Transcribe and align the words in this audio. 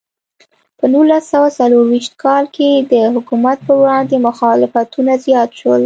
په 0.77 0.85
نولس 0.93 1.23
سوه 1.33 1.49
څلور 1.59 1.83
څلوېښت 1.83 2.13
کال 2.23 2.45
کې 2.55 2.69
د 2.91 2.93
حکومت 3.15 3.57
پر 3.65 3.75
وړاندې 3.81 4.23
مخالفتونه 4.27 5.11
زیات 5.25 5.49
شول. 5.59 5.79